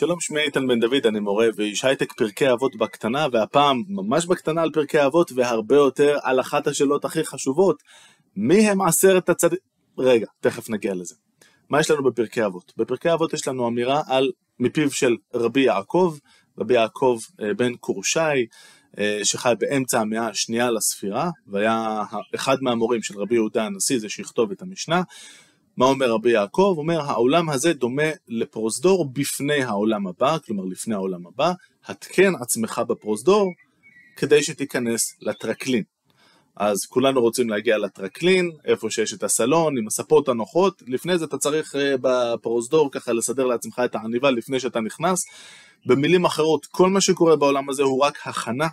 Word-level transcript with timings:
שלום, 0.00 0.20
שמי 0.20 0.40
איתן 0.40 0.66
בן 0.66 0.80
דוד, 0.80 1.06
אני 1.06 1.20
מורה 1.20 1.46
ואיש 1.56 1.84
הייטק 1.84 2.12
פרקי 2.12 2.52
אבות 2.52 2.76
בקטנה, 2.76 3.26
והפעם 3.32 3.82
ממש 3.88 4.26
בקטנה 4.26 4.62
על 4.62 4.70
פרקי 4.72 5.06
אבות, 5.06 5.32
והרבה 5.34 5.76
יותר 5.76 6.18
על 6.22 6.40
אחת 6.40 6.66
השאלות 6.66 7.04
הכי 7.04 7.24
חשובות, 7.24 7.82
מי 8.36 8.68
הם 8.68 8.82
עשרת 8.82 9.28
הצד... 9.28 9.48
רגע, 9.98 10.26
תכף 10.40 10.70
נגיע 10.70 10.94
לזה. 10.94 11.14
מה 11.70 11.80
יש 11.80 11.90
לנו 11.90 12.04
בפרקי 12.04 12.46
אבות? 12.46 12.72
בפרקי 12.76 13.12
אבות 13.12 13.32
יש 13.32 13.48
לנו 13.48 13.68
אמירה 13.68 14.02
על 14.06 14.30
מפיו 14.58 14.90
של 14.90 15.16
רבי 15.34 15.60
יעקב, 15.60 16.16
רבי 16.58 16.74
יעקב 16.74 17.18
אה, 17.42 17.54
בן 17.54 17.74
קורשי, 17.74 18.46
אה, 18.98 19.20
שחי 19.22 19.52
באמצע 19.58 20.00
המאה 20.00 20.28
השנייה 20.28 20.70
לספירה, 20.70 21.30
והיה 21.46 22.02
אחד 22.34 22.56
מהמורים 22.60 23.02
של 23.02 23.18
רבי 23.18 23.34
יהודה 23.34 23.64
הנשיא, 23.66 23.98
זה 23.98 24.08
שיכתוב 24.08 24.50
את 24.50 24.62
המשנה. 24.62 25.02
מה 25.80 25.86
אומר 25.86 26.10
רבי 26.10 26.30
יעקב? 26.30 26.74
אומר 26.78 27.00
העולם 27.00 27.50
הזה 27.50 27.72
דומה 27.72 28.10
לפרוזדור 28.28 29.12
בפני 29.12 29.62
העולם 29.62 30.06
הבא, 30.06 30.38
כלומר 30.46 30.64
לפני 30.64 30.94
העולם 30.94 31.26
הבא, 31.26 31.52
התקן 31.86 32.32
עצמך 32.40 32.82
בפרוזדור 32.88 33.52
כדי 34.16 34.42
שתיכנס 34.42 35.00
לטרקלין. 35.20 35.82
אז 36.56 36.76
כולנו 36.88 37.20
רוצים 37.20 37.50
להגיע 37.50 37.78
לטרקלין, 37.78 38.50
איפה 38.64 38.90
שיש 38.90 39.14
את 39.14 39.22
הסלון 39.22 39.78
עם 39.78 39.86
הספות 39.86 40.28
הנוחות, 40.28 40.82
לפני 40.86 41.18
זה 41.18 41.24
אתה 41.24 41.38
צריך 41.38 41.76
אה, 41.76 41.94
בפרוזדור 42.00 42.90
ככה 42.92 43.12
לסדר 43.12 43.44
לעצמך 43.44 43.82
את 43.84 43.94
העניבה 43.94 44.30
לפני 44.30 44.60
שאתה 44.60 44.80
נכנס. 44.80 45.18
במילים 45.86 46.24
אחרות, 46.24 46.66
כל 46.66 46.90
מה 46.90 47.00
שקורה 47.00 47.36
בעולם 47.36 47.70
הזה 47.70 47.82
הוא 47.82 48.00
רק 48.04 48.18
הכנה 48.26 48.68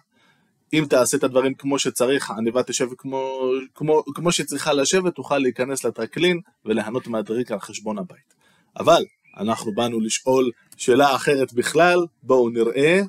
אם 0.74 0.86
תעשה 0.90 1.18
את 1.18 1.24
הדברים 1.24 1.54
כמו 1.54 1.80
שצריך, 1.80 2.32
העניבה 2.32 2.64
תשב 2.64 2.88
כמו, 2.98 3.42
כמו, 3.76 4.04
כמו 4.16 4.32
שצריכה 4.32 4.74
לשבת, 4.74 5.16
תוכל 5.16 5.38
להיכנס 5.38 5.84
לטרקלין 5.84 6.42
וליהנות 6.66 7.08
מהדריק 7.08 7.52
על 7.52 7.60
חשבון 7.60 7.98
הבית. 7.98 8.34
אבל 8.80 9.06
אנחנו 9.38 9.74
באנו 9.74 10.00
לשאול 10.00 10.52
שאלה 10.78 11.16
אחרת 11.16 11.54
בכלל, 11.54 12.00
בואו 12.24 12.50
נראה, 12.50 13.02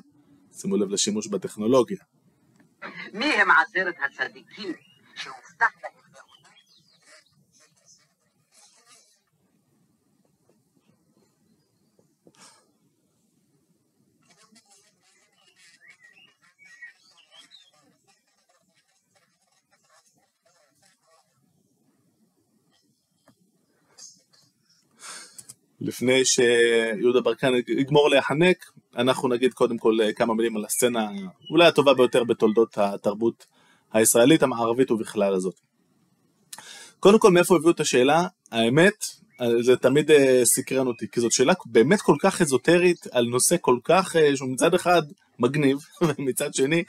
שימו 0.53 0.77
לב 0.77 0.89
לשימוש 0.89 1.27
בטכנולוגיה. 1.27 1.97
מי 3.13 3.25
הם 3.25 3.47
עשרת 3.51 3.95
הצדיקים 4.05 4.73
שהובטח 5.15 5.71
להם 5.83 5.98
לפני 25.81 26.25
שיהודה 26.25 27.21
ברקן 27.21 27.53
יגמור 27.67 28.09
להיחנק, 28.09 28.65
אנחנו 28.97 29.29
נגיד 29.29 29.53
קודם 29.53 29.77
כל 29.77 29.97
כמה 30.15 30.33
מילים 30.33 30.57
על 30.57 30.65
הסצנה 30.65 31.07
אולי 31.51 31.67
הטובה 31.67 31.93
ביותר 31.93 32.23
בתולדות 32.23 32.77
התרבות 32.77 33.45
הישראלית 33.93 34.43
המערבית 34.43 34.91
ובכלל 34.91 35.33
הזאת. 35.33 35.55
קודם 36.99 37.19
כל 37.19 37.31
מאיפה 37.31 37.55
הביאו 37.55 37.71
את 37.71 37.79
השאלה? 37.79 38.27
האמת, 38.51 39.05
זה 39.59 39.75
תמיד 39.75 40.11
אה, 40.11 40.41
סקרן 40.45 40.87
אותי, 40.87 41.05
כי 41.11 41.21
זאת 41.21 41.31
שאלה 41.31 41.53
באמת 41.65 42.01
כל 42.01 42.15
כך 42.19 42.41
אזוטרית 42.41 43.07
על 43.11 43.25
נושא 43.25 43.55
כל 43.61 43.77
כך, 43.83 44.15
אה, 44.15 44.35
שהוא 44.35 44.49
מצד 44.49 44.73
אחד 44.73 45.01
מגניב, 45.39 45.77
ומצד 46.07 46.53
שני 46.53 46.83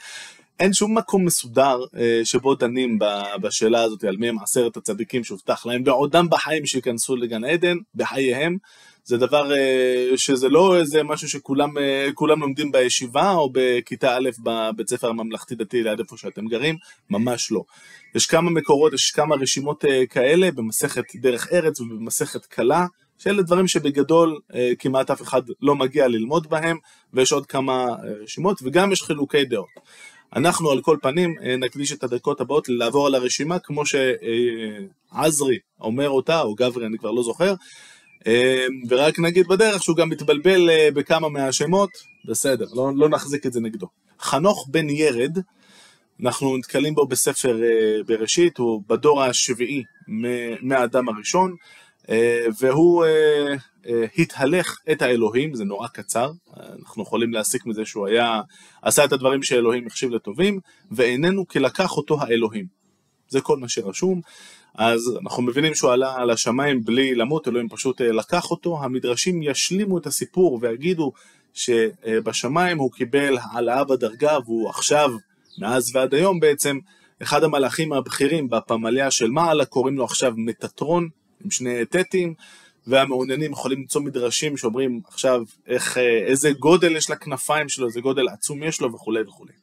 אין 0.61 0.73
שום 0.73 0.97
מקום 0.97 1.25
מסודר 1.25 1.79
אה, 1.97 2.21
שבו 2.23 2.55
דנים 2.55 2.99
בשאלה 3.41 3.81
הזאת 3.81 4.03
על 4.03 4.17
מי 4.17 4.29
הם 4.29 4.39
עשרת 4.39 4.77
הצדיקים 4.77 5.23
שהובטח 5.23 5.65
להם 5.65 5.83
בעודם 5.83 6.27
בחיים 6.29 6.65
שייכנסו 6.65 7.15
לגן 7.15 7.43
עדן, 7.43 7.77
בחייהם. 7.95 8.57
זה 9.03 9.17
דבר 9.17 9.55
אה, 9.55 10.17
שזה 10.17 10.49
לא 10.49 10.79
איזה 10.79 11.03
משהו 11.03 11.29
שכולם 11.29 11.77
אה, 11.77 12.09
לומדים 12.21 12.71
בישיבה 12.71 13.31
או 13.31 13.49
בכיתה 13.53 14.17
א' 14.17 14.29
בבית 14.43 14.89
ספר 14.89 15.09
הממלכתי 15.09 15.55
דתי 15.55 15.83
ליד 15.83 15.99
איפה 15.99 16.17
שאתם 16.17 16.45
גרים, 16.47 16.75
ממש 17.09 17.51
לא. 17.51 17.63
יש 18.15 18.25
כמה 18.25 18.49
מקורות, 18.49 18.93
יש 18.93 19.11
כמה 19.11 19.35
רשימות 19.35 19.83
כאלה 20.09 20.51
במסכת 20.51 21.03
דרך 21.15 21.53
ארץ 21.53 21.79
ובמסכת 21.79 22.45
קלה. 22.45 22.85
שאלה 23.17 23.41
דברים 23.41 23.67
שבגדול 23.67 24.39
כמעט 24.79 25.11
אף 25.11 25.21
אחד 25.21 25.41
לא 25.61 25.75
מגיע 25.75 26.07
ללמוד 26.07 26.49
בהם, 26.49 26.77
ויש 27.13 27.31
עוד 27.31 27.45
כמה 27.45 27.85
רשימות, 28.23 28.61
וגם 28.63 28.91
יש 28.91 29.03
חילוקי 29.03 29.45
דעות. 29.45 29.69
אנחנו 30.35 30.71
על 30.71 30.81
כל 30.81 30.97
פנים 31.01 31.35
אה, 31.43 31.57
נקדיש 31.57 31.91
את 31.91 32.03
הדקות 32.03 32.41
הבאות 32.41 32.69
לעבור 32.69 33.07
על 33.07 33.15
הרשימה 33.15 33.59
כמו 33.59 33.83
שעזרי 33.85 35.57
אומר 35.81 36.09
אותה, 36.09 36.41
או 36.41 36.55
גברי, 36.55 36.85
אני 36.85 36.97
כבר 36.97 37.11
לא 37.11 37.23
זוכר, 37.23 37.53
אה, 38.27 38.65
ורק 38.89 39.19
נגיד 39.19 39.47
בדרך 39.47 39.83
שהוא 39.83 39.97
גם 39.97 40.09
מתבלבל 40.09 40.69
אה, 40.69 40.89
בכמה 40.93 41.29
מהשמות, 41.29 41.89
בסדר, 42.25 42.65
לא, 42.75 42.91
לא 42.95 43.09
נחזיק 43.09 43.45
את 43.45 43.53
זה 43.53 43.61
נגדו. 43.61 43.87
חנוך 44.19 44.67
בן 44.69 44.89
ירד, 44.89 45.37
אנחנו 46.23 46.57
נתקלים 46.57 46.95
בו 46.95 47.05
בספר 47.05 47.59
בראשית, 48.05 48.57
הוא 48.57 48.81
בדור 48.87 49.23
השביעי 49.23 49.83
מהאדם 50.61 51.09
הראשון, 51.09 51.55
והוא 52.59 53.05
התהלך 54.17 54.77
את 54.91 55.01
האלוהים, 55.01 55.55
זה 55.55 55.63
נורא 55.63 55.87
קצר, 55.87 56.31
אנחנו 56.81 57.03
יכולים 57.03 57.33
להסיק 57.33 57.65
מזה 57.65 57.85
שהוא 57.85 58.07
היה, 58.07 58.41
עשה 58.81 59.05
את 59.05 59.11
הדברים 59.13 59.43
שאלוהים 59.43 59.87
החשיב 59.87 60.11
לטובים, 60.11 60.59
ואיננו 60.91 61.47
כי 61.47 61.59
לקח 61.59 61.97
אותו 61.97 62.21
האלוהים. 62.21 62.65
זה 63.29 63.41
כל 63.41 63.57
מה 63.57 63.69
שרשום, 63.69 64.21
אז 64.75 65.17
אנחנו 65.21 65.43
מבינים 65.43 65.75
שהוא 65.75 65.91
עלה 65.91 66.15
על 66.15 66.29
השמיים 66.29 66.85
בלי 66.85 67.15
למות, 67.15 67.47
אלוהים 67.47 67.69
פשוט 67.69 68.01
אה, 68.01 68.11
לקח 68.11 68.51
אותו, 68.51 68.83
המדרשים 68.83 69.43
ישלימו 69.43 69.97
את 69.97 70.07
הסיפור 70.07 70.59
ויגידו 70.61 71.11
שבשמיים 71.53 72.77
הוא 72.77 72.91
קיבל 72.91 73.37
העלאה 73.41 73.83
בדרגה 73.83 74.37
והוא 74.45 74.69
עכשיו, 74.69 75.11
מאז 75.59 75.95
ועד 75.95 76.13
היום 76.13 76.39
בעצם, 76.39 76.79
אחד 77.21 77.43
המלאכים 77.43 77.93
הבכירים 77.93 78.49
בפמליה 78.49 79.11
של 79.11 79.29
מעלה, 79.29 79.65
קוראים 79.65 79.97
לו 79.97 80.03
עכשיו 80.03 80.33
מטטרון, 80.37 81.09
עם 81.43 81.51
שני 81.51 81.85
טטים, 81.85 82.33
והמעוניינים 82.87 83.51
יכולים 83.51 83.79
למצוא 83.79 84.01
מדרשים 84.01 84.57
שאומרים 84.57 85.01
עכשיו 85.07 85.41
איך, 85.67 85.97
אה, 85.97 86.17
איזה 86.27 86.51
גודל 86.51 86.95
יש 86.95 87.09
לכנפיים 87.09 87.69
שלו, 87.69 87.87
איזה 87.87 88.01
גודל 88.01 88.27
עצום 88.27 88.63
יש 88.63 88.81
לו 88.81 88.93
וכולי 88.93 89.21
וכולי. 89.21 89.53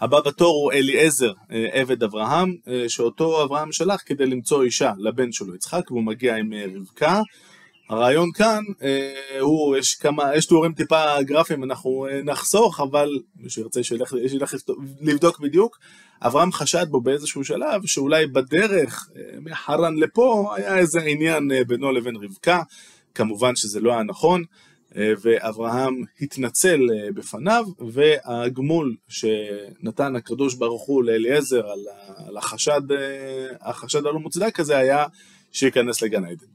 הבא 0.00 0.20
בתור 0.20 0.54
הוא 0.54 0.72
אליעזר, 0.72 1.32
אה, 1.52 1.66
עבד 1.72 2.02
אברהם, 2.02 2.56
אה, 2.68 2.88
שאותו 2.88 3.44
אברהם 3.44 3.72
שלח 3.72 4.02
כדי 4.06 4.26
למצוא 4.26 4.62
אישה 4.62 4.92
לבן 4.98 5.32
שלו 5.32 5.54
יצחק, 5.54 5.90
והוא 5.90 6.02
מגיע 6.02 6.36
עם 6.36 6.52
רבקה. 6.76 7.22
הרעיון 7.88 8.32
כאן 8.32 8.62
הוא, 9.40 9.76
יש 9.76 9.94
כמה, 9.94 10.36
יש 10.36 10.46
תיאורים 10.46 10.72
טיפה 10.72 11.22
גרפיים, 11.22 11.64
אנחנו 11.64 12.06
נחסוך, 12.24 12.80
אבל 12.80 13.08
מי 13.36 13.50
שירצה 13.50 13.82
שילך, 13.82 14.14
שילך 14.28 14.54
לבדוק 15.00 15.40
בדיוק. 15.40 15.78
אברהם 16.26 16.52
חשד 16.52 16.86
בו 16.90 17.00
באיזשהו 17.00 17.44
שלב 17.44 17.86
שאולי 17.86 18.26
בדרך 18.26 19.08
אה, 19.16 19.40
מחרן 19.40 19.96
לפה 19.96 20.54
היה 20.56 20.78
איזה 20.78 21.00
עניין 21.00 21.52
אה, 21.52 21.64
בינו 21.64 21.92
לבין 21.92 22.16
רבקה, 22.16 22.62
כמובן 23.14 23.56
שזה 23.56 23.80
לא 23.80 23.92
היה 23.92 24.02
נכון, 24.02 24.44
אה, 24.96 25.12
ואברהם 25.22 26.02
התנצל 26.20 26.80
בפניו, 27.14 27.64
והגמול 27.88 28.96
שנתן 29.08 30.16
הקדוש 30.16 30.54
ברוך 30.54 30.86
הוא 30.86 31.04
לאליעזר 31.04 31.66
על 32.26 32.36
החשד, 32.36 32.82
החשד 33.60 34.06
הלא 34.06 34.18
מוצדק 34.18 34.60
הזה 34.60 34.76
היה 34.76 35.04
שייכנס 35.52 36.02
לגן 36.02 36.24
עדן. 36.24 36.53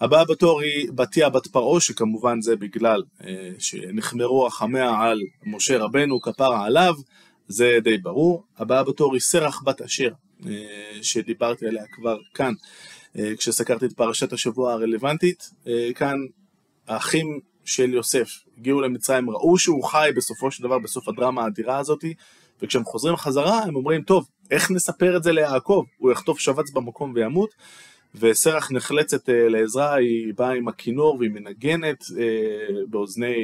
הבאה 0.00 0.24
בתור 0.24 0.60
היא 0.60 0.88
בתיה 0.94 1.28
בת 1.28 1.46
פרעה, 1.46 1.80
שכמובן 1.80 2.40
זה 2.40 2.56
בגלל 2.56 3.02
שנחמרו 3.58 4.44
רחמיה 4.44 5.00
על 5.00 5.18
משה 5.46 5.78
רבנו, 5.78 6.20
כפרה 6.20 6.64
עליו, 6.64 6.94
זה 7.48 7.78
די 7.82 7.98
ברור. 7.98 8.44
הבאה 8.58 8.84
בתור 8.84 9.12
היא 9.12 9.20
סרח 9.20 9.62
בת 9.62 9.80
אשר, 9.80 10.10
אה, 10.46 10.52
שדיברתי 11.02 11.66
עליה 11.66 11.84
כבר 11.92 12.18
כאן, 12.34 12.52
אה, 13.18 13.36
כשסקרתי 13.36 13.86
את 13.86 13.92
פרשת 13.92 14.32
השבוע 14.32 14.72
הרלוונטית. 14.72 15.50
אה, 15.66 15.90
כאן 15.94 16.16
האחים 16.88 17.40
של 17.64 17.94
יוסף 17.94 18.28
הגיעו 18.58 18.80
למצרים, 18.80 19.30
ראו 19.30 19.58
שהוא 19.58 19.84
חי 19.84 20.10
בסופו 20.16 20.50
של 20.50 20.62
דבר, 20.62 20.78
בסוף 20.78 21.08
הדרמה 21.08 21.44
האדירה 21.44 21.78
הזאתי, 21.78 22.14
וכשהם 22.62 22.84
חוזרים 22.84 23.16
חזרה 23.16 23.58
הם 23.58 23.76
אומרים, 23.76 24.02
טוב, 24.02 24.28
איך 24.50 24.70
נספר 24.70 25.16
את 25.16 25.22
זה 25.22 25.32
ליעקב? 25.32 25.84
הוא 25.98 26.12
יחטוף 26.12 26.38
שבץ 26.38 26.70
במקום 26.70 27.12
וימות. 27.14 27.54
וסרח 28.14 28.70
נחלצת 28.72 29.28
לעזרה, 29.28 29.94
היא 29.94 30.34
באה 30.36 30.52
עם 30.52 30.68
הכינור 30.68 31.16
והיא 31.18 31.30
מנגנת 31.30 32.04
באוזני 32.88 33.34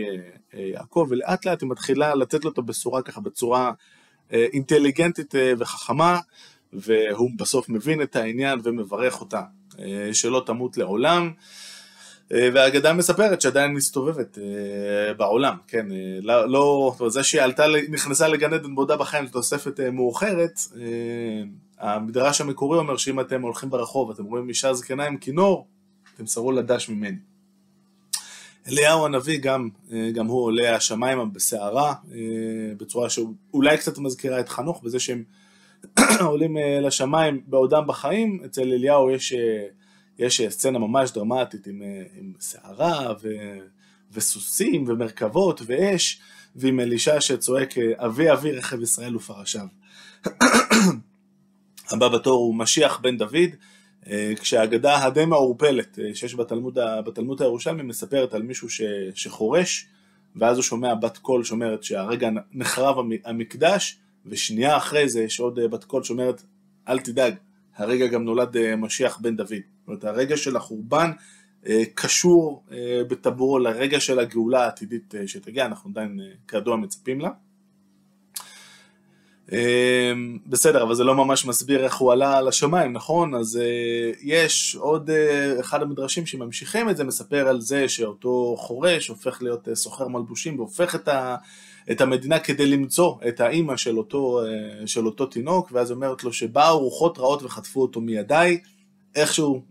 יעקב, 0.54 1.06
ולאט 1.10 1.46
לאט 1.46 1.62
היא 1.62 1.70
מתחילה 1.70 2.14
לתת 2.14 2.44
לו 2.44 2.50
את 2.50 2.58
הבשורה 2.58 3.02
ככה 3.02 3.20
בצורה 3.20 3.72
אינטליגנטית 4.30 5.34
וחכמה, 5.58 6.18
והוא 6.72 7.30
בסוף 7.36 7.68
מבין 7.68 8.02
את 8.02 8.16
העניין 8.16 8.60
ומברך 8.64 9.20
אותה, 9.20 9.42
שלא 10.12 10.42
תמות 10.46 10.76
לעולם. 10.76 11.30
והאגדה 12.30 12.92
מספרת 12.92 13.40
שעדיין 13.40 13.72
מסתובבת 13.72 14.38
בעולם, 15.16 15.56
כן, 15.68 15.86
לא, 16.22 16.48
לא 16.48 16.94
זה 17.08 17.22
שהיא 17.22 17.42
עלתה, 17.42 17.66
נכנסה 17.88 18.28
לגן 18.28 18.52
עדן 18.52 18.74
בעודה 18.74 18.96
בחיים, 18.96 19.26
זו 19.26 19.32
תוספת 19.32 19.80
מאוחרת, 19.80 20.60
המדרש 21.80 22.40
המקורי 22.40 22.78
אומר 22.78 22.96
שאם 22.96 23.20
אתם 23.20 23.42
הולכים 23.42 23.70
ברחוב, 23.70 24.10
אתם 24.10 24.24
רואים 24.24 24.48
אישה 24.48 24.72
זקנה 24.72 25.06
עם 25.06 25.16
כינור, 25.16 25.66
תמסרו 26.16 26.52
לדש 26.52 26.88
ממני. 26.88 27.16
אליהו 28.68 29.04
הנביא 29.04 29.38
גם, 29.38 29.68
גם 30.14 30.26
הוא 30.26 30.44
עולה 30.44 30.76
השמיימה 30.76 31.24
בסערה, 31.24 31.94
בצורה 32.76 33.10
שאולי 33.10 33.76
קצת 33.78 33.98
מזכירה 33.98 34.40
את 34.40 34.48
חנוך, 34.48 34.82
בזה 34.82 35.00
שהם 35.00 35.24
עולים 36.20 36.56
לשמיים 36.82 37.40
בעודם 37.46 37.86
בחיים, 37.86 38.42
אצל 38.44 38.62
אליהו 38.62 39.10
יש, 39.10 39.34
יש 40.18 40.42
סצנה 40.48 40.78
ממש 40.78 41.10
דרמטית 41.10 41.66
עם, 41.66 41.82
עם 42.18 42.32
סערה 42.40 43.14
ו, 43.22 43.28
וסוסים 44.12 44.84
ומרכבות 44.88 45.60
ואש, 45.66 46.20
ועם 46.56 46.80
אלישע 46.80 47.20
שצועק 47.20 47.78
אבי 47.78 48.32
אבי 48.32 48.52
רכב 48.52 48.82
ישראל 48.82 49.16
ופרשיו. 49.16 49.66
הבא 51.92 52.08
בתור 52.08 52.38
הוא 52.38 52.54
משיח 52.54 53.00
בן 53.00 53.16
דוד, 53.16 53.50
אה, 54.06 54.32
כשהאגדה 54.40 55.04
הדי 55.04 55.24
מעורפלת 55.24 55.98
אה, 55.98 56.14
שיש 56.14 56.34
בתלמוד, 56.34 56.78
בתלמוד 57.06 57.42
הירושלמי 57.42 57.82
מספרת 57.82 58.34
על 58.34 58.42
מישהו 58.42 58.70
ש, 58.70 58.82
שחורש 59.14 59.86
ואז 60.36 60.56
הוא 60.56 60.62
שומע 60.62 60.94
בת 60.94 61.18
קול 61.18 61.44
שאומרת 61.44 61.82
שהרגע 61.82 62.30
נחרב 62.52 62.96
המקדש 63.24 63.98
ושנייה 64.26 64.76
אחרי 64.76 65.08
זה 65.08 65.22
יש 65.22 65.40
עוד 65.40 65.58
אה, 65.58 65.68
בת 65.68 65.84
קול 65.84 66.02
שאומרת 66.02 66.42
אל 66.88 66.98
תדאג, 66.98 67.34
הרגע 67.76 68.06
גם 68.06 68.24
נולד 68.24 68.74
משיח 68.76 69.18
בן 69.20 69.36
דוד. 69.36 69.48
זאת 69.48 69.88
אומרת 69.88 70.04
הרגע 70.04 70.36
של 70.36 70.56
החורבן 70.56 71.10
קשור 71.94 72.64
בטבורו 73.08 73.58
לרגע 73.58 74.00
של 74.00 74.18
הגאולה 74.18 74.64
העתידית 74.64 75.14
שתגיע, 75.26 75.66
אנחנו 75.66 75.90
עדיין 75.90 76.20
כידוע 76.48 76.76
מצפים 76.76 77.20
לה. 77.20 77.30
אמ, 79.52 80.38
בסדר, 80.46 80.82
אבל 80.82 80.94
זה 80.94 81.04
לא 81.04 81.14
ממש 81.14 81.46
מסביר 81.46 81.84
איך 81.84 81.96
הוא 81.96 82.12
עלה 82.12 82.40
לשמיים, 82.42 82.92
נכון? 82.92 83.34
אז 83.34 83.58
uh, 83.62 84.18
יש 84.22 84.76
עוד 84.80 85.10
uh, 85.10 85.60
אחד 85.60 85.82
המדרשים 85.82 86.26
שממשיכים 86.26 86.90
את 86.90 86.96
זה, 86.96 87.04
מספר 87.04 87.48
על 87.48 87.60
זה 87.60 87.88
שאותו 87.88 88.54
חורש 88.58 89.08
הופך 89.08 89.42
להיות 89.42 89.68
uh, 89.68 89.74
סוחר 89.74 90.08
מלבושים 90.08 90.58
והופך 90.58 90.94
את, 90.94 91.08
ה, 91.08 91.36
את 91.90 92.00
המדינה 92.00 92.38
כדי 92.38 92.66
למצוא 92.66 93.14
את 93.28 93.40
האימא 93.40 93.76
של 93.76 93.96
של 94.86 95.06
אותו 95.06 95.26
תינוק, 95.26 95.68
ואז 95.72 95.90
אומרת 95.90 96.24
לו 96.24 96.32
שבאו 96.32 96.78
רוחות 96.78 97.18
רעות 97.18 97.42
וחטפו 97.42 97.82
אותו 97.82 98.00
מידיי, 98.00 98.60
איכשהו, 99.14 99.62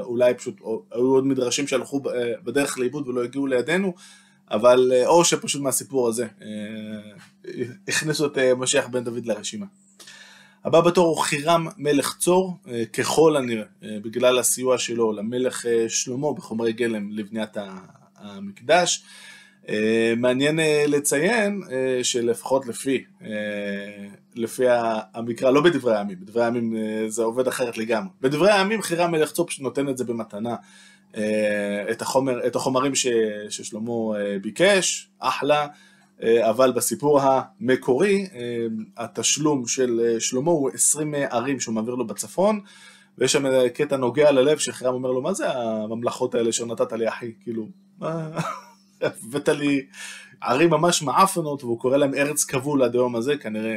אולי 0.00 0.34
פשוט, 0.34 0.60
היו 0.92 1.06
עוד 1.06 1.26
מדרשים 1.26 1.66
שהלכו 1.66 2.00
בדרך 2.44 2.78
לאיבוד 2.78 3.08
ולא 3.08 3.24
הגיעו 3.24 3.46
לידינו, 3.46 3.94
אבל 4.50 4.92
אה, 4.94 5.06
או 5.06 5.24
שפשוט 5.24 5.62
מהסיפור 5.62 6.08
הזה 6.08 6.26
אה, 6.42 6.48
הכניסו 7.88 8.26
את 8.26 8.38
אה, 8.38 8.54
משיח 8.54 8.86
בן 8.86 9.04
דוד 9.04 9.26
לרשימה. 9.26 9.66
הבא 10.64 10.80
בתור 10.80 11.06
הוא 11.06 11.16
חירם 11.16 11.66
מלך 11.76 12.16
צור, 12.18 12.58
ככל 12.92 13.36
הנראה, 13.36 13.64
בגלל 13.82 14.38
הסיוע 14.38 14.78
שלו 14.78 15.12
למלך 15.12 15.66
שלמה 15.88 16.32
בחומרי 16.32 16.72
גלם 16.72 17.10
לבניית 17.12 17.56
המקדש. 18.16 19.04
מעניין 20.16 20.58
לציין 20.88 21.62
שלפחות 22.02 22.66
לפי, 22.66 23.04
לפי 24.34 24.64
המקרא, 25.14 25.50
לא 25.50 25.60
בדברי 25.60 25.96
הימים, 25.96 26.20
בדברי 26.20 26.44
הימים 26.44 26.76
זה 27.08 27.22
עובד 27.22 27.48
אחרת 27.48 27.78
לגמרי. 27.78 28.10
בדברי 28.20 28.52
הימים 28.52 28.82
חירם 28.82 29.10
מלך 29.10 29.32
צור 29.32 29.46
פשוט 29.46 29.60
נותן 29.60 29.88
את 29.88 29.98
זה 29.98 30.04
במתנה 30.04 30.56
את, 31.90 32.02
החומר, 32.02 32.46
את 32.46 32.56
החומרים 32.56 32.94
ש, 32.94 33.06
ששלמה 33.48 33.92
אה, 34.16 34.36
ביקש, 34.42 35.10
אחלה, 35.18 35.66
אה, 36.22 36.50
אבל 36.50 36.72
בסיפור 36.72 37.20
המקורי 37.20 38.28
התשלום 38.96 39.66
של 39.66 40.16
שלמה 40.18 40.50
הוא 40.50 40.70
20 40.74 41.14
ערים 41.30 41.60
שהוא 41.60 41.74
מעביר 41.74 41.94
לו 41.94 42.06
בצפון 42.06 42.60
ויש 43.18 43.32
שם 43.32 43.68
קטע 43.68 43.96
נוגע 43.96 44.30
ללב 44.30 44.58
שחרם 44.58 44.94
אומר 44.94 45.10
לו 45.10 45.22
מה 45.22 45.32
זה 45.32 45.50
הממלכות 45.52 46.34
האלה 46.34 46.52
שנתת 46.52 46.92
לי 46.92 47.08
אחי, 47.08 47.32
כאילו, 47.40 47.68
הבאת 49.00 49.48
לי 49.48 49.86
ערים 50.40 50.70
ממש 50.70 51.02
מעפנות 51.02 51.64
והוא 51.64 51.80
קורא 51.80 51.96
להם 51.96 52.14
ארץ 52.14 52.44
כבול 52.44 52.82
עד 52.82 52.94
היום 52.94 53.16
הזה 53.16 53.36
כנראה 53.36 53.76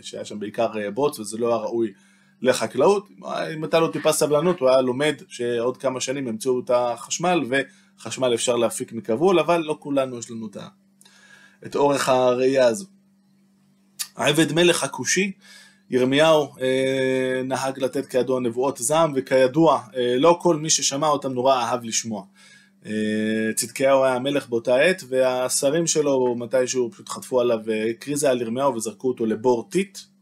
שהיה 0.00 0.24
שם 0.24 0.40
בעיקר 0.40 0.90
בוץ 0.94 1.18
וזה 1.18 1.38
לא 1.38 1.54
הראוי 1.54 1.92
לחקלאות, 2.42 3.08
אם 3.54 3.64
הייתה 3.64 3.80
לו 3.80 3.88
טיפה 3.88 4.12
סבלנות 4.12 4.60
הוא 4.60 4.68
היה 4.68 4.80
לומד 4.80 5.14
שעוד 5.28 5.76
כמה 5.76 6.00
שנים 6.00 6.28
ימצאו 6.28 6.60
את 6.60 6.70
החשמל 6.74 7.44
וחשמל 7.98 8.34
אפשר 8.34 8.56
להפיק 8.56 8.92
מכבול, 8.92 9.38
אבל 9.38 9.60
לא 9.60 9.76
כולנו 9.80 10.18
יש 10.18 10.30
לנו 10.30 10.48
את 11.66 11.76
אורך 11.76 12.08
הראייה 12.08 12.66
הזו. 12.66 12.86
העבד 14.16 14.52
מלך 14.52 14.84
הכושי, 14.84 15.32
ירמיהו 15.90 16.48
אה, 16.60 17.42
נהג 17.44 17.78
לתת 17.78 18.06
כידוע 18.06 18.40
נבואות 18.40 18.78
זעם, 18.78 19.12
וכידוע 19.16 19.80
אה, 19.96 20.16
לא 20.18 20.38
כל 20.42 20.56
מי 20.56 20.70
ששמע 20.70 21.08
אותם 21.08 21.32
נורא 21.32 21.54
אהב 21.54 21.84
לשמוע. 21.84 22.24
אה, 22.86 22.92
צדקיהו 23.54 24.04
היה 24.04 24.14
המלך 24.14 24.48
באותה 24.48 24.76
עת, 24.76 25.02
והשרים 25.08 25.86
שלו 25.86 26.34
מתישהו 26.38 26.90
פשוט 26.92 27.08
חטפו 27.08 27.40
עליו 27.40 27.58
קריזה 27.98 28.30
על 28.30 28.40
ירמיהו 28.40 28.74
וזרקו 28.74 29.08
אותו 29.08 29.26
לבור 29.26 29.68
טיט, 29.70 29.98
אה, 29.98 30.15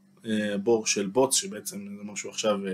בור 0.62 0.86
של 0.86 1.06
בוץ, 1.06 1.36
שבעצם 1.36 1.78
זה 1.78 2.00
אומר 2.00 2.14
שהוא 2.14 2.30
עכשיו 2.32 2.66
אה, 2.66 2.72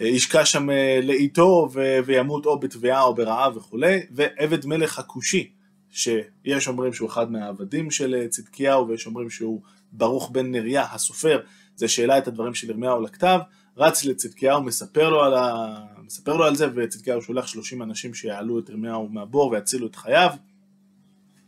אה, 0.00 0.06
ישקע 0.06 0.44
שם 0.44 0.68
לאיתו 1.02 1.68
וימות 2.06 2.46
או 2.46 2.60
בתביעה 2.60 3.02
או 3.02 3.14
ברעב 3.14 3.56
וכולי, 3.56 4.00
ועבד 4.10 4.66
מלך 4.66 4.98
הכושי, 4.98 5.50
שיש 5.90 6.68
אומרים 6.68 6.92
שהוא 6.92 7.08
אחד 7.08 7.32
מהעבדים 7.32 7.90
של 7.90 8.26
צדקיהו 8.28 8.88
ויש 8.88 9.06
אומרים 9.06 9.30
שהוא 9.30 9.60
ברוך 9.92 10.30
בן 10.30 10.50
נריה 10.50 10.84
הסופר, 10.92 11.40
זה 11.76 11.88
שהעלה 11.88 12.18
את 12.18 12.28
הדברים 12.28 12.54
של 12.54 12.70
ירמיהו 12.70 13.00
לכתב, 13.00 13.38
רץ 13.76 14.04
לצדקיהו, 14.04 14.62
מספר 14.62 15.10
לו 15.10 15.22
על, 15.22 15.34
ה... 15.34 15.76
מספר 16.04 16.36
לו 16.36 16.44
על 16.44 16.56
זה, 16.56 16.66
וצדקיהו 16.74 17.22
שולח 17.22 17.46
30 17.46 17.82
אנשים 17.82 18.14
שיעלו 18.14 18.58
את 18.58 18.68
ירמיהו 18.68 19.08
מהבור 19.08 19.50
ויצילו 19.50 19.86
את 19.86 19.96
חייו, 19.96 20.30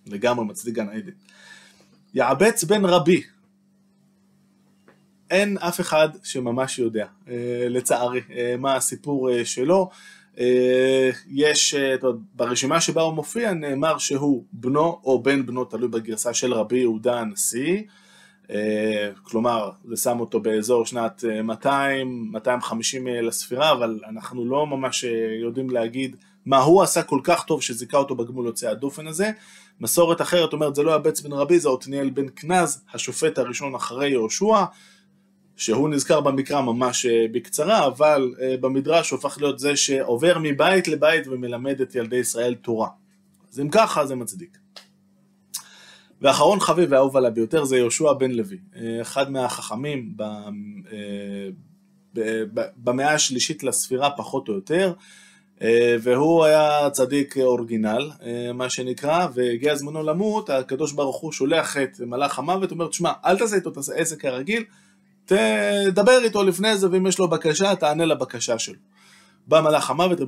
לגמרי 0.06 0.44
מצדיק 0.44 0.75
גן 0.75 0.88
עדן. 0.88 1.12
יעבץ 2.14 2.64
בן 2.64 2.84
רבי, 2.84 3.23
אין 5.31 5.58
אף 5.58 5.81
אחד 5.81 6.08
שממש 6.23 6.78
יודע, 6.78 7.06
אה, 7.28 7.67
לצערי, 7.69 8.20
אה, 8.37 8.55
מה 8.58 8.75
הסיפור 8.75 9.31
אה, 9.31 9.44
שלו. 9.44 9.90
יש, 11.31 11.75
ברשימה 12.34 12.81
שבה 12.81 13.02
הוא 13.02 13.14
מופיע 13.14 13.52
נאמר 13.52 13.99
שהוא 13.99 14.44
בנו 14.52 15.00
או 15.05 15.23
בן 15.23 15.46
בנו, 15.46 15.64
תלוי 15.64 15.88
בגרסה 15.88 16.34
של 16.34 16.55
רבי 16.55 16.78
יהודה 16.78 17.20
הנשיא, 17.20 17.82
כלומר 19.23 19.70
זה 19.84 19.96
שם 19.96 20.20
אותו 20.20 20.40
באזור 20.40 20.87
שנת 20.87 21.25
200, 21.44 22.28
250 22.32 23.06
לספירה, 23.06 23.73
אבל 23.73 24.00
אנחנו 24.08 24.44
לא 24.44 24.67
ממש 24.67 25.05
יודעים 25.43 25.70
להגיד 25.70 26.17
מה 26.46 26.58
הוא 26.58 26.82
עשה 26.82 27.02
כל 27.02 27.20
כך 27.23 27.44
טוב 27.44 27.62
שזיכה 27.62 27.96
אותו 27.96 28.14
בגמול 28.14 28.46
יוצא 28.46 28.69
הדופן 28.69 29.06
הזה. 29.06 29.31
מסורת 29.81 30.21
אחרת 30.21 30.52
אומרת 30.52 30.75
זה 30.75 30.83
לא 30.83 30.95
הבץ 30.95 31.21
בן 31.21 31.33
רבי, 31.33 31.59
זה 31.59 31.68
עתניאל 31.68 32.11
בן 32.11 32.26
כנז, 32.37 32.85
השופט 32.95 33.38
הראשון 33.38 33.75
אחרי 33.75 34.09
יהושע. 34.11 34.64
שהוא 35.57 35.89
נזכר 35.89 36.21
במקרא 36.21 36.61
ממש 36.61 37.07
אה, 37.07 37.27
בקצרה, 37.33 37.87
אבל 37.87 38.35
אה, 38.41 38.57
במדרש 38.61 39.11
הוא 39.11 39.19
הפך 39.19 39.39
להיות 39.41 39.59
זה 39.59 39.77
שעובר 39.77 40.39
מבית 40.43 40.89
לבית 40.89 41.27
ומלמד 41.27 41.81
את 41.81 41.95
ילדי 41.95 42.17
ישראל 42.17 42.55
תורה. 42.55 42.89
אז 43.53 43.61
אם 43.61 43.69
ככה 43.69 44.07
זה 44.07 44.15
מצדיק. 44.15 44.59
ואחרון 46.23 46.61
חביב 46.61 46.93
ואהוב 46.93 47.17
עליו 47.17 47.35
ביותר 47.35 47.65
זה 47.65 47.77
יהושע 47.77 48.13
בן 48.13 48.31
לוי, 48.31 48.59
אה, 48.77 49.01
אחד 49.01 49.31
מהחכמים 49.31 50.15
במאה 52.77 53.15
השלישית 53.15 53.63
לספירה 53.63 54.11
פחות 54.11 54.49
או 54.49 54.55
יותר, 54.55 54.93
והוא 56.01 56.45
היה 56.45 56.91
צדיק 56.91 57.39
אורגינל, 57.39 58.11
מה 58.55 58.71
שנקרא, 58.71 59.27
והגיע 59.35 59.77
זמנו 59.77 60.03
למות, 60.03 60.51
הקדוש 60.51 60.93
ברוך 60.93 61.17
הוא 61.17 61.33
שולח 61.33 61.77
את 61.77 62.01
מלאך 62.01 62.39
המוות, 62.39 62.71
אומר, 62.71 62.89
תשמע, 62.89 63.13
אל 63.25 63.39
תעשה 63.39 63.57
איתו 63.57 63.71
תעשה 63.71 63.95
עסק 63.95 64.21
כרגיל, 64.21 64.65
תדבר 65.26 66.18
איתו 66.25 66.45
לפני 66.45 66.76
זה, 66.76 66.90
ואם 66.90 67.06
יש 67.06 67.18
לו 67.18 67.28
בקשה, 67.28 67.76
תענה 67.76 68.04
לבקשה 68.04 68.59
שלו. 68.59 68.78
בא 69.47 69.61
מלאך 69.61 69.90
המוות, 69.90 70.18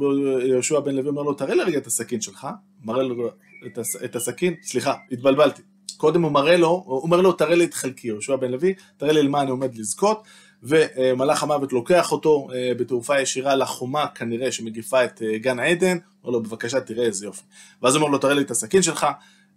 יהושע 0.49 0.81
בן 0.81 0.95
לוי 0.95 1.09
אומר 1.09 1.23
לו, 1.23 1.35
תראה 1.35 1.55
לי 1.55 1.62
רגע 1.62 1.78
את 1.78 1.87
הסכין 1.87 2.21
שלך, 2.21 2.47
מראה 2.85 3.02
לו 3.02 3.31
את, 3.67 3.78
הס, 3.78 3.97
את 4.05 4.17
הסכין, 4.17 4.55
סליחה, 4.62 4.95
התבלבלתי. 5.12 5.62
קודם 5.97 6.23
הוא 6.23 6.33
מראה 6.33 6.57
לו, 6.57 6.83
הוא 6.87 7.02
אומר 7.02 7.21
לו, 7.21 7.33
תראה 7.33 7.55
לי 7.55 7.64
את 7.64 7.75
חלקי, 7.75 8.09
יהושע 8.09 8.37
בן 8.37 8.50
לוי, 8.50 8.75
תראה 8.97 9.12
לי 9.12 9.23
למה 9.23 9.43
אני 9.43 9.50
עומד 9.50 9.76
לזכות, 9.76 10.23
ומלאך 10.62 11.43
המוות 11.43 11.73
לוקח 11.73 12.12
אותו 12.12 12.49
אה, 12.55 12.73
בתעופה 12.75 13.21
ישירה 13.21 13.55
לחומה, 13.55 14.07
כנראה 14.14 14.52
שמגיפה 14.52 15.05
את 15.05 15.23
אה, 15.23 15.38
גן 15.38 15.59
העדן, 15.59 15.99
אומר 16.25 16.33
לו, 16.33 16.43
בבקשה, 16.43 16.81
תראה 16.81 17.05
איזה 17.05 17.26
יופי. 17.26 17.43
ואז 17.83 17.95
הוא 17.95 18.00
אומר 18.00 18.12
לו, 18.12 18.19
תראה 18.19 18.35
לי 18.35 18.43
את 18.43 18.50
הסכין 18.50 18.83
שלך, 18.83 19.07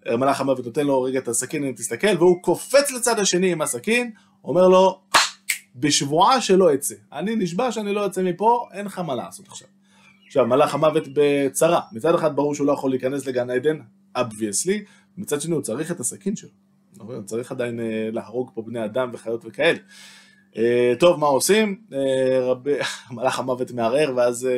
אה, 0.08 0.18
מלאך 0.18 0.42
המוות 0.42 0.66
נותן 0.66 0.88
לו 0.88 1.02
רגע 1.02 1.20
את 1.20 1.28
הסכין, 1.28 1.64
אם 1.64 1.72
תסתכל, 1.72 2.18
והוא 2.18 2.42
קופץ 2.44 2.92
לצד 2.92 3.20
השני 3.20 3.52
עם 3.52 3.62
הסכין, 3.62 4.12
אומר 4.44 4.68
לו, 4.68 5.02
בשבועה 5.76 6.42
שלא 6.42 6.74
אצא. 6.74 6.96
אני 7.14 7.36
נשבע 7.36 7.72
שאני 7.72 7.94
לא 7.94 8.06
אצא 8.06 8.24
מפה, 8.24 8.68
אין 8.74 8.86
לך 8.86 9.00
מה 9.00 9.16
לעשות 9.16 9.48
עכשיו. 9.48 9.68
עכשיו, 10.28 10.46
מלאך 10.46 10.74
המוות 10.74 11.04
בצרה. 11.14 11.82
מצד 11.92 12.16
אחד 12.16 12.36
ברור 12.36 12.56
שהוא 12.56 12.68
לא 12.68 12.72
יכול 12.72 12.90
להיכנס 12.90 13.26
לגן 13.26 13.50
עדן, 13.50 13.80
obviously, 14.18 14.80
מצד 15.18 15.42
שני 15.42 15.56
הוא 15.56 15.62
צריך 15.62 15.92
את 15.92 16.00
הסכין 16.00 16.36
שלו. 16.36 16.50
הוא 16.98 17.24
צריך 17.26 17.52
עדיין 17.52 17.80
אה, 17.80 18.10
להרוג 18.12 18.52
פה 18.54 18.62
בני 18.62 18.86
אדם 18.86 19.10
וחיות 19.14 19.42
וכאלה. 19.46 19.78
אה, 20.58 20.94
טוב, 21.00 21.20
מה 21.20 21.26
עושים? 21.26 21.82
אה, 21.94 22.40
רב... 22.42 22.64
מלאך 23.12 23.40
המוות 23.40 23.72
מערער, 23.72 24.14
ואז 24.16 24.50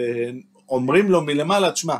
אומרים 0.69 1.11
לו 1.11 1.21
מלמעלה, 1.21 1.71
תשמע, 1.71 1.95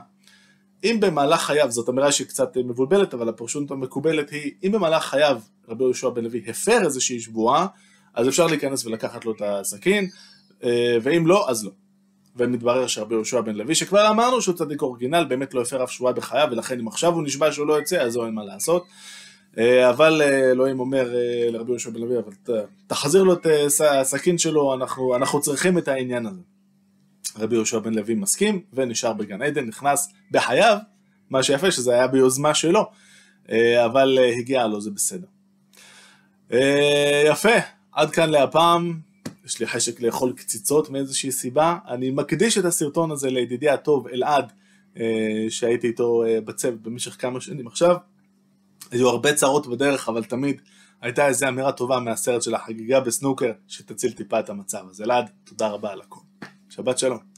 אם 0.84 0.98
במהלך 1.00 1.41
חייו, 1.41 1.72
זאת 1.72 1.89
אמירה 1.89 2.12
שהיא 2.12 2.27
קצת 2.27 2.58
מבולבלת, 2.58 3.13
אבל 3.13 3.29
הפרשנות 3.29 3.72
המקובלת 3.72 4.29
היא, 4.29 4.51
אם 4.63 4.72
במהלך 4.72 5.03
חייו 5.03 5.39
רבי 5.67 5.84
יהושע 5.84 6.10
בן 6.10 6.24
לוי 6.24 6.43
הפר 6.48 6.84
איזושהי 6.84 7.20
שבועה, 7.20 7.67
אז 8.13 8.27
אפשר 8.27 8.48
להיכנס 8.48 8.86
ולקחת 8.86 9.25
לו 9.25 9.32
את 9.32 9.41
הסכין, 9.46 10.10
אה, 10.63 10.98
ואם 11.01 11.27
לא, 11.27 11.50
אז 11.50 11.65
לא. 11.65 11.72
ומתברר 12.36 12.88
שרבי 12.88 13.15
יהושע 13.15 13.41
בן 13.41 13.55
לוי, 13.55 13.75
שכבר 13.75 14.10
אמרנו 14.10 14.41
שהוא 14.41 14.55
צדיק 14.55 14.82
אורגינל, 14.82 15.25
באמת 15.29 15.53
לא 15.53 15.62
הפר 15.62 15.84
אף 15.84 15.91
שבועה 15.91 16.13
בחייו, 16.13 16.48
ולכן 16.51 16.79
אם 16.79 16.88
עכשיו 16.88 17.13
הוא 17.13 17.24
נשבע 17.24 17.51
שהוא 17.51 17.67
לא 17.67 17.74
יוצא, 17.74 18.01
אז 18.01 18.17
אין 18.17 18.34
מה 18.34 18.43
לעשות. 18.43 18.86
אה, 19.58 19.89
אבל 19.89 20.22
אה, 20.22 20.51
אלוהים 20.51 20.79
אומר 20.79 21.10
לרבי 21.50 21.72
יהושע 21.72 21.89
בן 21.89 22.00
לוי, 22.00 22.17
אבל 22.17 22.34
תחזיר 22.88 23.24
לו 23.24 23.34
את 23.34 23.48
הסכין 23.89 24.38
שלו, 24.38 24.74
אנחנו, 24.74 25.15
אנחנו 25.15 25.41
צריכים 25.41 25.77
את 25.77 25.88
העניין 25.88 26.25
הזה. 26.25 26.41
רבי 27.39 27.55
יהושע 27.55 27.79
בן 27.79 27.93
לוי 27.93 28.15
מסכים, 28.15 28.62
ונשאר 28.74 29.13
בגן 29.13 29.41
עדן, 29.41 29.65
נכנס 29.65 30.13
בחייו, 30.32 30.77
מה 31.29 31.43
שיפה 31.43 31.72
שזה 31.72 31.93
היה 31.93 32.08
ביוזמה 32.08 32.53
שלו, 32.53 32.89
אבל 33.86 34.20
הגיע 34.39 34.67
לו, 34.67 34.82
זה 34.82 34.91
בסדר. 34.91 35.27
יפה, 37.25 37.60
עד 37.93 38.12
כאן 38.12 38.29
להפעם. 38.29 39.00
יש 39.45 39.59
לי 39.59 39.67
חשק 39.67 40.01
לאכול 40.01 40.33
קציצות 40.33 40.89
מאיזושהי 40.89 41.31
סיבה. 41.31 41.77
אני 41.88 42.12
מקדיש 42.12 42.57
את 42.57 42.65
הסרטון 42.65 43.12
הזה 43.12 43.29
לידידי 43.29 43.69
הטוב 43.69 44.07
אלעד, 44.07 44.51
אה, 45.00 45.45
שהייתי 45.50 45.88
איתו 45.88 46.23
אה, 46.23 46.41
בצוות 46.41 46.81
במשך 46.81 47.21
כמה 47.21 47.41
שנים 47.41 47.67
עכשיו. 47.67 47.95
היו 48.91 49.09
הרבה 49.09 49.33
צרות 49.33 49.67
בדרך, 49.67 50.09
אבל 50.09 50.23
תמיד 50.23 50.62
הייתה 51.01 51.27
איזו 51.27 51.47
אמירה 51.47 51.71
טובה 51.71 52.00
מהסרט 52.00 52.41
של 52.41 52.55
החגיגה 52.55 53.00
בסנוקר, 53.00 53.51
שתציל 53.67 54.12
טיפה 54.12 54.39
את 54.39 54.50
המצב. 54.50 54.83
אז 54.89 55.01
אלעד, 55.01 55.29
תודה 55.43 55.67
רבה 55.67 55.91
על 55.91 56.01
הכל. 56.01 56.19
שבת 56.69 56.97
שלום. 56.97 57.32